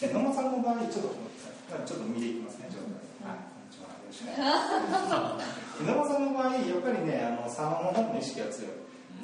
[0.00, 1.16] で野間さんの場合ちょっと
[1.86, 3.32] ちょっと見ていきますね状態。
[3.32, 3.48] はい。
[3.48, 5.40] こんにちは。
[5.80, 8.70] 野間さんの場合やっぱりねあの左脳の方の意識が強い。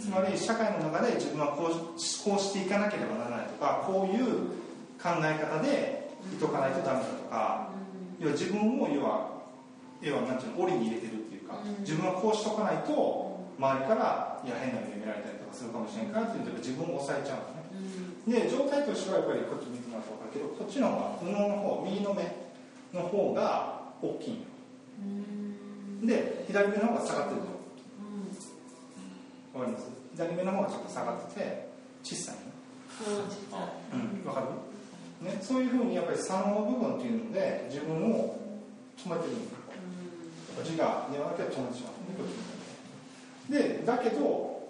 [0.00, 4.48] つまり社会の中で自分はこうこうしていかなければならないとかこういう
[4.96, 7.68] 考え方でいとかないとダメだとか、
[8.18, 9.42] 要は自分を要は
[10.00, 22.22] 要はなんていうの檻に入れてるっていうか、自分はこうしとかないと周りからいや変な目で見られたりとかするかもしれんからっていうと自分を抑えちゃうんですね、で状態としてはやっぱりこっち見てもらうと分かるけどこっちの方が右脳の方右の目
[22.94, 24.44] の方が大きい
[26.06, 27.46] で左目の方が下がってると
[29.58, 29.86] わかります？
[30.14, 31.68] 左目の方がちょっと下がってて
[32.02, 32.40] 小さいね
[34.22, 34.28] うん。
[34.28, 34.46] わかる？
[35.26, 38.36] ね、そういうふうにやっぱり三の部分っていうので自分を
[38.98, 39.54] 止めてるんです
[40.56, 41.90] こっちがではなくて止めてしま
[43.50, 44.68] うでだけど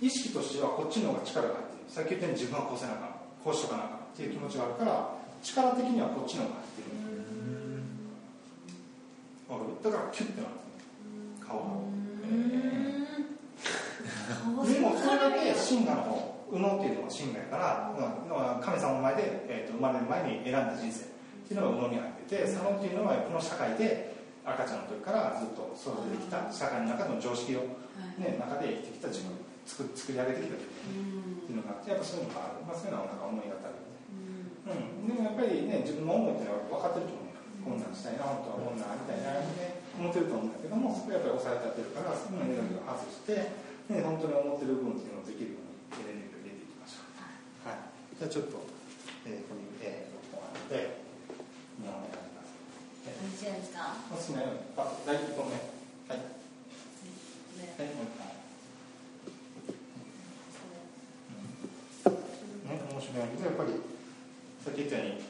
[0.00, 3.10] 意識としてはこっちの方が力が入るさっき言ったように自分はこうせなあかん
[3.42, 5.10] こうしとかなあかんっていう気持ちがあるから
[5.42, 6.94] 力的にはこっちの方が入ってる
[9.50, 10.54] わかるだからキュッてなる
[11.42, 11.66] 顔が、
[14.62, 17.90] でもそれだけ真我の方右脳っていうのが真我やから、
[18.30, 21.04] まあ、神様の前で、えーと、生まれる前に選んだ人生。
[21.04, 21.08] っ
[21.50, 27.66] ていうのが右脳に入ってて左脳っていうのはこの社会で赤ちゃんの時からずっと育ててきた社会の中の常識を、
[28.18, 29.49] ね、中で生きてきた自分。
[29.70, 33.70] 作作り上げてきたっていうのがあってやっぱそういうのがある、まあ、そういうのはなんか思い当た
[34.60, 37.30] うん、でもやっぱりね自分の思いっていうのは分かってると思う
[37.64, 43.56] こんなんしたいな本当はこんなんみたいな、ね、思ってると思うんだけどもそこはやっぱり抑えてやってるからそのエネルギーを外して、
[43.88, 46.60] ね、本当に思ってる部分っていうのをできるようにエネルギー
[48.20, 48.68] じゃあちょっと、
[49.24, 51.00] えー、ここに、えー、録音あるので、
[51.80, 52.52] 日本語ます。
[53.16, 53.96] 何時ですか？
[54.12, 55.56] おすすめあ、第1本目。
[55.56, 56.20] はい。
[56.20, 58.30] はい、もう一回。
[63.14, 63.74] ね、面白いけど、やっぱり、
[64.64, 65.24] さっき言ったように、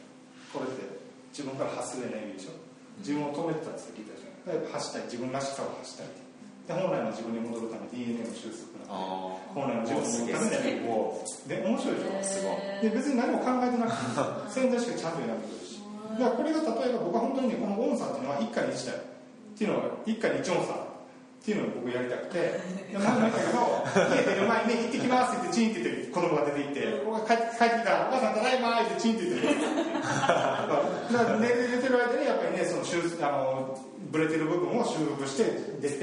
[0.52, 0.82] これって
[1.30, 2.58] 自分から発するエネルギーでしょ？
[3.00, 4.72] 自分を止めてたって言ったじゃん。
[4.72, 6.12] 走ったい、自分らしさを走ったい。
[6.68, 11.62] で本来の自分に戻るため DNA の収束本来の自分のためにこうで。
[11.64, 12.82] 面白いでしょ？
[12.82, 13.96] で別に何も考えてなく
[14.50, 15.80] て潜在意識ちゃんと選んでくるし。
[16.18, 18.98] だからこれが例えば僕は本当にねこの音差っていうのは一家に一台っ
[19.56, 20.74] ていうのは一家に一音差
[21.50, 22.60] っていうのを僕やりたくて。
[22.90, 26.80] 前も言ったけど家出る前に、ね「行ってきます」ってチンって言って子供が出て行って
[27.22, 29.54] 帰ってきたら「お母さんただいま」ってチンって言ってだ
[31.22, 31.54] から寝て
[31.86, 33.78] る間にやっぱりねそのあの
[34.10, 35.44] ブレてる部分を修復して
[35.80, 35.98] 出て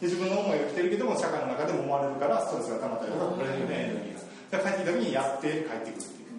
[0.00, 6.32] で自分の思いが来てるけども社会の中でも思われるからストレスが溜まったりとかこれだけねエネルギーが帰ってきた時にやって帰ってくるっていう。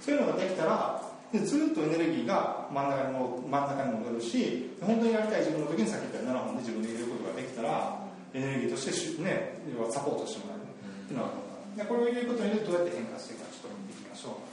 [0.00, 1.00] そういうのができたら
[1.32, 7.13] でずっとエネルギーが真ん中にも真ん中に戻るし本当にやりたい自分の時にさっき言った7本で自分で入れることがで。
[7.54, 8.02] きたら
[8.34, 10.66] エネルギーとしてね要はサポートしてもらえる。
[10.66, 10.74] っ
[11.06, 11.38] ていうのが
[11.78, 14.50] でこれを入れることによってどうやって変化していくかちょっと見ていきましょう。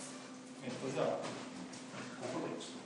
[0.61, 1.05] えっとじゃあ
[2.21, 2.85] ここでちょっ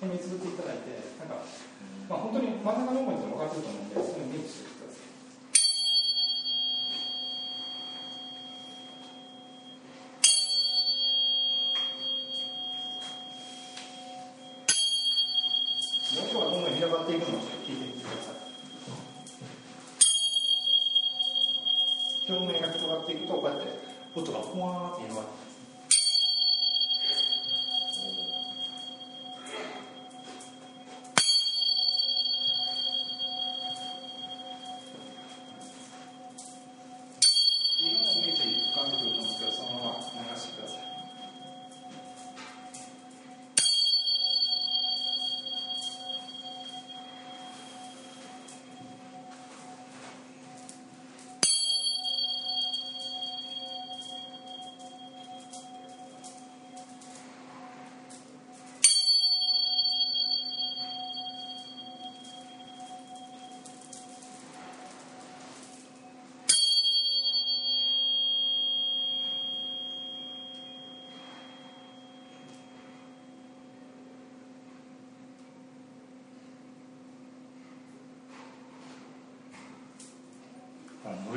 [0.00, 1.42] 見つめていただいて、なんか、
[2.08, 5.00] まあ、本当に真ん中の思いって分かってると思うんで、それを認知してくださ
[16.22, 16.24] い。
[16.24, 18.34] 音がどんどん広がっていくのを聞いてみてください。
[22.32, 23.52] 表面が広がっていくと、こうや
[24.20, 25.37] って音がふわーっていうのが。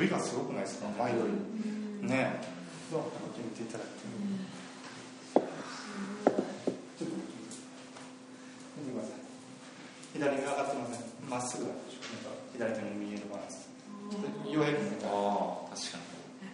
[0.02, 1.18] びがすごくないですか前よ
[2.02, 2.08] り。
[2.08, 2.40] ね。
[2.90, 4.02] どうこっち見ていただいて、
[6.98, 9.24] ちょっと見てください
[10.12, 11.56] 左が上がってませんまっす。
[11.56, 11.64] ぐ
[12.52, 13.64] 左手の右のバランス。
[14.12, 14.84] 確かに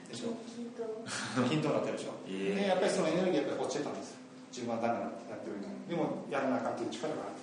[0.09, 0.31] でしょ？
[1.49, 1.75] 均等に。
[1.75, 4.15] なってるでしょ、えー、でやっぱりそのエネルギーやっぱり落ちてたんです
[4.55, 7.43] 自分はダメだってやってるのでもやらなかったいう力がある。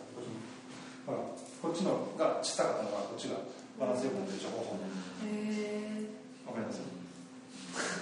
[1.06, 1.18] ほら
[1.62, 3.36] こっちのが小さかったのがこっちが
[3.80, 4.80] バランスよくでしょ方法
[6.48, 6.80] わかります？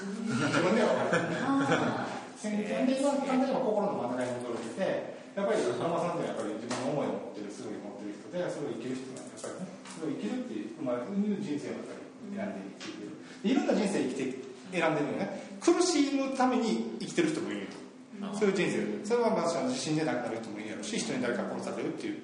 [0.03, 12.05] 自分ではわかります簡単にえば心の真ん中に驚いててやっぱり横浜さんってやっぱり自分の思いを持ってるすぐに持ってる人でそれを生きる人なんでやっぱりねそれを生きるっていう、まあ、人生をやっぱり
[12.35, 15.43] 選んで生きてる、いろんな人生生きて選んでるよね。
[15.59, 19.05] 苦しむために生きてる人もいると、そういう人生。
[19.05, 22.19] それはまあ死んで亡くなる人もいるやろし人に誰か殺されるっていう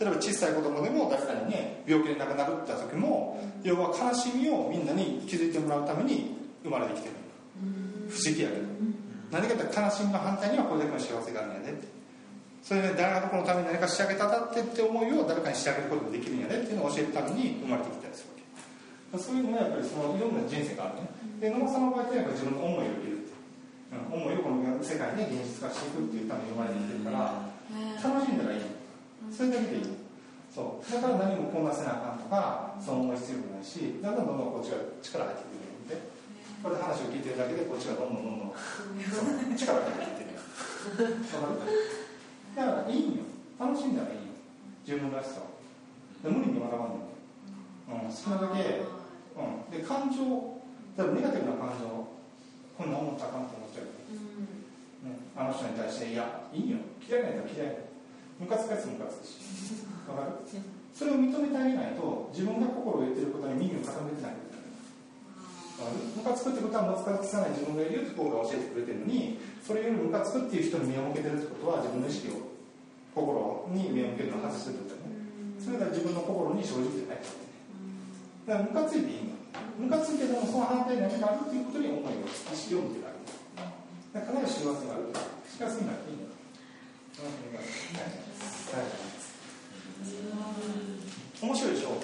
[0.00, 7.14] 例えば小さい子供でも誰かにね病気で亡くなるって時も要は悲しみをみんなに気づいてもらうために生まれてきてる。
[8.08, 8.64] 不思議やけど。
[9.30, 11.88] 何かって悲しみの反対にはこれだけの幸せがあるんやでって。
[12.64, 19.20] それで誰がこのために何か仕上げただってって思いを誰かに仕上げることもできるんやでっていうのを教えるために生まれてきたりするわけ。
[19.20, 21.12] そういうのはやっぱりそのいろんな人生があるね。
[21.40, 23.20] で野間さんの場合ってやっぱ自分の思いを生きる
[24.08, 27.44] 思いをこの世界で現実化していくっていうために生まれてきてるから
[28.00, 28.79] 楽しんだらいい
[29.30, 29.96] それだけでいい。
[30.52, 30.92] そう。
[30.92, 36.10] だから何もこんなせなあかんとかその思い必要もないしだんだんどんどんこっちが力入ってくるんで
[36.62, 41.70] これで話を聞いてるだけでこっちがどんどんどんどん力が入ってきてるわかる
[42.56, 43.22] だからいいよ。
[43.60, 44.34] 楽しんだらいいよ。
[44.82, 45.50] 自分らしさを。
[46.24, 47.16] 無理に学ばんでも、
[47.88, 50.60] うん、好きなだけ、うん、で感情
[50.98, 51.86] 例えばネガティブな感情
[52.76, 56.76] こんな思ったらあかんと思っちゃう、うん、ね、あの人に対していやいいよ。
[57.00, 57.76] 嫌いな人は嫌い
[58.40, 59.36] ムカつくやつムカつくし。
[60.08, 60.32] わかる？
[60.96, 64.40] それを認めてあげないと自分が心を言ってることに耳を傾けてない。
[65.80, 72.52] ムカつくってことはムカつかない自分がいるよって心が教えてくれてるのにそれよりムカつくっていう人に目を向けてるってことは自分の意識を
[73.16, 75.16] 心に目を向けるのを外してるってことだね。
[75.56, 79.40] それが自分の心に正直じゃないだからムカついていいんだ。
[79.80, 83.24] ムカついてでもその反対に何があるっていうことに思いを意識を向けられる。
[84.12, 85.08] だから必ず幸せがある。
[85.48, 86.28] 幸せになっていいんだ
[91.40, 91.96] 面白いでしょ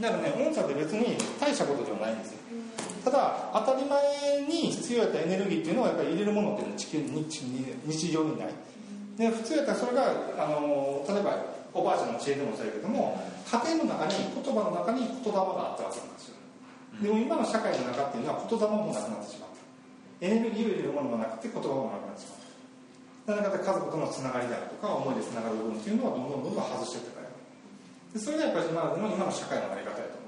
[0.00, 2.38] だからね音差って別に大したことではないんですよ。
[3.04, 7.24] ただ当たり前に必要やったエネルギーっていうのはやっぱり入れるものっていうのは地球に
[7.86, 8.48] 日常にない。
[9.16, 10.04] で普通やったらそれが
[10.38, 11.36] あの例えば
[11.72, 16.36] おばあちゃんの知恵でもそうやけども家庭の中に言葉の中に言霊があったわけなんですよ。
[17.00, 19.60] でも今の社会の中っていうのは言霊もなくなってしまった
[20.20, 27.19] エネルギーを入れるものもなくて言葉もなくなってしまっただから家族とのつながりであるとか思いでつながる部分っていうのはどんどんどんどん外していった
[28.12, 30.20] でそれがやっぱり今の今の社会のあり方やと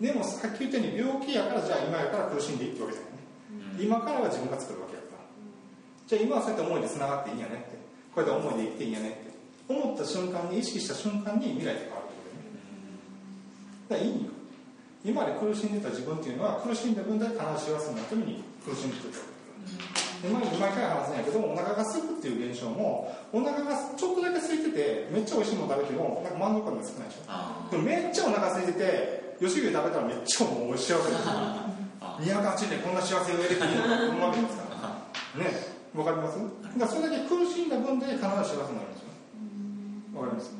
[0.00, 3.10] でもさっき言ったように病気やからじゃあ今やから苦しんでいくわけじゃない
[3.76, 5.24] ね、今からは自分が作るわけやから。
[6.06, 7.78] じゃあ今はそうやって思いでつながっていいんやねって。
[8.14, 9.30] こうやって思いで生きていいんやねって。
[9.68, 12.30] 思った瞬間に意識した瞬間に未来って変わるってこ
[13.88, 14.04] とだよね。
[14.04, 14.30] だからいいよ。
[15.04, 27.70] 今まで苦しんでた自分っていうのは苦しんだ分だけ必ず幸せになるために苦しんでたわけで毎回話すんやけどお腹が空くっていう現象もお腹がちょっとだけ空いててめっちゃ美味しいもの食べてもなんか満足感が少ないでしょ。
[27.70, 31.24] でもめっちゃお腹空いてて吉牛食べたらめっちゃもう幸せです
[32.20, 35.40] 208 でこんな幸せを得れていいのか思うわけですから。
[35.40, 36.38] ねわかります？
[36.78, 40.20] だからそれだけ苦しんだ分で必ず幸せになるんですよ。
[40.20, 40.52] わかります？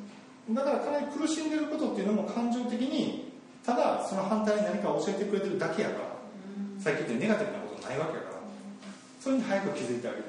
[0.51, 3.31] だからかなり苦しんでることっていうのも感情的に
[3.65, 8.40] ただその反対に何か教えてくれてるだけやからさっき言ったネガティブなことないわけやから
[9.21, 10.25] それに早く気づいてあげる、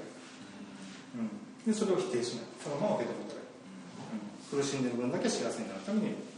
[1.15, 2.45] うん、でそれを否定しない。
[2.61, 3.47] そのまま受け止めてあげる、
[4.53, 6.30] うん、苦しんでる分だけ幸せになるために